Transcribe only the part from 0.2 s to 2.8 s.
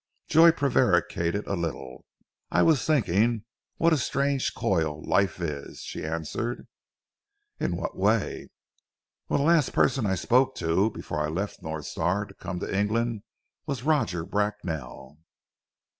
Joy prevaricated a little. "I